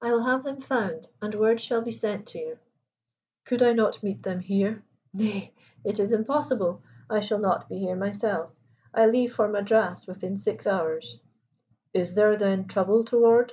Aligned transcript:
"I 0.00 0.10
will 0.10 0.24
have 0.24 0.42
them 0.42 0.60
found, 0.60 1.06
and 1.20 1.36
word 1.36 1.60
shall 1.60 1.82
be 1.82 1.92
sent 1.92 2.26
to 2.26 2.38
you." 2.40 2.58
"Could 3.44 3.62
I 3.62 3.72
not 3.72 4.02
meet 4.02 4.24
them 4.24 4.40
here?" 4.40 4.82
"Nay, 5.14 5.54
it 5.84 6.00
is 6.00 6.10
impossible. 6.10 6.82
I 7.08 7.20
shall 7.20 7.38
not 7.38 7.68
be 7.68 7.78
here 7.78 7.94
myself. 7.94 8.50
I 8.92 9.06
leave 9.06 9.32
for 9.32 9.46
Madras 9.46 10.04
within 10.04 10.36
six 10.36 10.66
hours." 10.66 11.20
"Is 11.94 12.14
there, 12.14 12.36
then, 12.36 12.64
trouble 12.66 13.04
toward?" 13.04 13.52